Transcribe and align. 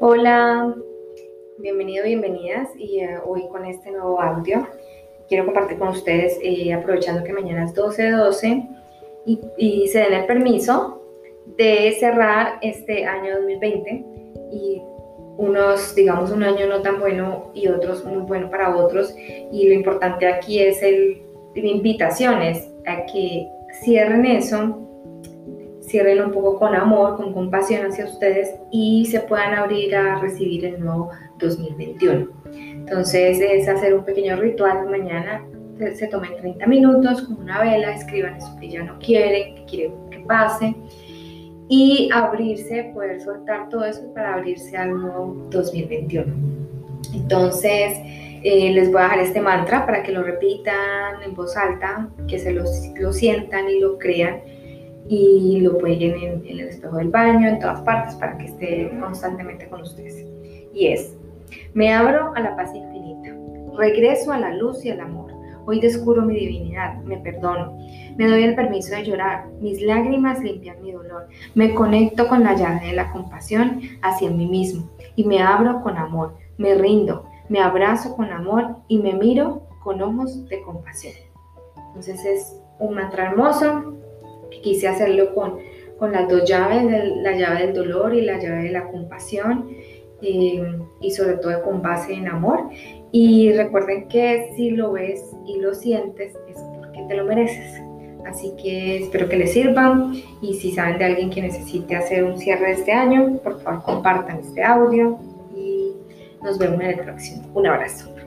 Hola, 0.00 0.74
bienvenido, 1.58 2.04
bienvenidas 2.04 2.68
y 2.76 3.00
eh, 3.00 3.18
hoy 3.24 3.48
con 3.48 3.64
este 3.64 3.90
nuevo 3.90 4.20
audio 4.20 4.66
quiero 5.28 5.44
compartir 5.44 5.78
con 5.78 5.88
ustedes, 5.88 6.38
eh, 6.42 6.72
aprovechando 6.72 7.24
que 7.24 7.32
mañana 7.32 7.64
es 7.64 7.74
12-12 7.74 8.68
y, 9.26 9.40
y 9.56 9.88
se 9.88 10.00
den 10.00 10.12
el 10.12 10.26
permiso 10.26 11.02
de 11.56 11.96
cerrar 11.98 12.58
este 12.62 13.04
año 13.04 13.36
2020 13.36 14.04
y 14.52 14.82
unos, 15.38 15.94
digamos, 15.94 16.30
un 16.30 16.42
año 16.42 16.66
no 16.66 16.82
tan 16.82 16.98
bueno 16.98 17.50
y 17.54 17.68
otros 17.68 18.04
muy 18.04 18.22
bueno 18.22 18.50
para 18.50 18.76
otros. 18.76 19.14
Y 19.52 19.68
lo 19.68 19.74
importante 19.74 20.26
aquí 20.26 20.60
es 20.60 20.82
el, 20.82 21.22
invitaciones 21.54 22.68
a 22.86 23.06
que 23.06 23.48
cierren 23.82 24.26
eso, 24.26 24.87
cierren 25.88 26.22
un 26.22 26.32
poco 26.32 26.58
con 26.58 26.74
amor, 26.74 27.16
con 27.16 27.32
compasión 27.32 27.86
hacia 27.86 28.04
ustedes 28.04 28.54
y 28.70 29.06
se 29.06 29.20
puedan 29.20 29.54
abrir 29.54 29.96
a 29.96 30.20
recibir 30.20 30.64
el 30.66 30.80
nuevo 30.80 31.10
2021. 31.38 32.28
Entonces 32.52 33.40
es 33.40 33.68
hacer 33.68 33.94
un 33.94 34.04
pequeño 34.04 34.36
ritual 34.36 34.88
mañana, 34.88 35.44
se 35.94 36.06
tomen 36.08 36.36
30 36.36 36.66
minutos 36.66 37.22
con 37.22 37.40
una 37.40 37.60
vela, 37.60 37.94
escriban 37.94 38.36
eso 38.36 38.54
que 38.60 38.68
ya 38.68 38.82
no 38.82 38.98
quieren, 38.98 39.54
que 39.54 39.64
quieren 39.64 39.92
que 40.10 40.18
pase 40.20 40.74
y 41.68 42.08
abrirse, 42.12 42.90
poder 42.94 43.20
soltar 43.20 43.68
todo 43.68 43.84
eso 43.84 44.12
para 44.14 44.34
abrirse 44.34 44.76
al 44.76 44.90
nuevo 44.90 45.46
2021. 45.50 46.34
Entonces, 47.14 47.96
eh, 48.42 48.70
les 48.72 48.90
voy 48.90 49.00
a 49.00 49.04
dejar 49.04 49.18
este 49.20 49.40
mantra 49.40 49.86
para 49.86 50.02
que 50.02 50.12
lo 50.12 50.22
repitan 50.22 51.22
en 51.22 51.34
voz 51.34 51.56
alta, 51.56 52.08
que 52.26 52.38
se 52.38 52.52
lo, 52.52 52.64
lo 52.96 53.12
sientan 53.12 53.68
y 53.68 53.80
lo 53.80 53.98
crean 53.98 54.40
y 55.08 55.60
lo 55.60 55.78
peguen 55.78 56.14
en, 56.14 56.46
en, 56.46 56.60
el 56.60 56.68
espejo 56.68 56.96
del 56.96 57.10
baño, 57.10 57.48
en 57.48 57.58
todas 57.58 57.80
partes, 57.82 58.14
para 58.16 58.36
que 58.36 58.46
esté 58.46 58.90
constantemente 59.00 59.68
con 59.68 59.82
ustedes. 59.82 60.26
Y 60.74 60.88
es, 60.88 61.16
me 61.74 61.92
abro 61.92 62.32
a 62.34 62.40
la 62.40 62.56
paz 62.56 62.74
infinita, 62.74 63.34
regreso 63.76 64.32
a 64.32 64.38
la 64.38 64.54
luz 64.54 64.84
y 64.84 64.90
al 64.90 65.00
amor. 65.00 65.32
Hoy 65.66 65.80
descubro 65.80 66.22
mi 66.22 66.34
divinidad, 66.34 66.96
me 67.02 67.18
perdono, 67.18 67.76
me 68.16 68.26
doy 68.26 68.42
el 68.42 68.54
permiso 68.54 68.94
de 68.94 69.04
llorar, 69.04 69.48
mis 69.60 69.82
lágrimas 69.82 70.42
limpian 70.42 70.80
mi 70.82 70.92
dolor, 70.92 71.28
me 71.54 71.74
conecto 71.74 72.26
con 72.26 72.42
la 72.42 72.54
llave 72.54 72.86
de 72.86 72.94
la 72.94 73.12
compasión 73.12 73.82
hacia 74.00 74.30
mí 74.30 74.46
mismo 74.46 74.88
y 75.14 75.24
me 75.24 75.42
abro 75.42 75.82
con 75.82 75.98
amor, 75.98 76.36
me 76.56 76.74
rindo, 76.74 77.26
me 77.50 77.60
abrazo 77.60 78.16
con 78.16 78.32
amor 78.32 78.76
y 78.88 78.98
me 78.98 79.12
miro 79.12 79.62
con 79.82 80.00
ojos 80.00 80.48
de 80.48 80.62
compasión. 80.62 81.12
Entonces 81.88 82.24
es 82.24 82.56
un 82.78 82.94
mantra 82.94 83.26
hermoso 83.26 83.94
quise 84.62 84.88
hacerlo 84.88 85.34
con, 85.34 85.58
con 85.98 86.12
las 86.12 86.28
dos 86.28 86.48
llaves, 86.48 86.84
la 87.22 87.36
llave 87.36 87.66
del 87.66 87.74
dolor 87.74 88.14
y 88.14 88.22
la 88.22 88.38
llave 88.38 88.64
de 88.64 88.70
la 88.70 88.88
compasión. 88.88 89.68
Eh, 90.20 90.60
y 91.00 91.10
sobre 91.12 91.34
todo 91.34 91.62
con 91.62 91.80
base 91.82 92.12
en 92.12 92.28
amor. 92.28 92.68
Y 93.12 93.52
recuerden 93.52 94.08
que 94.08 94.50
si 94.56 94.70
lo 94.70 94.92
ves 94.92 95.22
y 95.46 95.60
lo 95.60 95.74
sientes 95.74 96.34
es 96.48 96.58
porque 96.76 97.02
te 97.08 97.14
lo 97.14 97.24
mereces. 97.24 97.80
Así 98.26 98.52
que 98.62 99.04
espero 99.04 99.28
que 99.28 99.36
les 99.36 99.52
sirvan 99.52 100.12
y 100.42 100.54
si 100.54 100.72
saben 100.72 100.98
de 100.98 101.04
alguien 101.06 101.30
que 101.30 101.40
necesite 101.40 101.96
hacer 101.96 102.24
un 102.24 102.36
cierre 102.36 102.66
de 102.66 102.72
este 102.72 102.92
año, 102.92 103.38
por 103.42 103.60
favor 103.62 103.82
compartan 103.82 104.40
este 104.40 104.62
audio 104.62 105.18
y 105.56 105.92
nos 106.42 106.58
vemos 106.58 106.80
en 106.80 106.86
el 106.86 106.98
próximo. 106.98 107.48
Un 107.54 107.66
abrazo. 107.66 108.17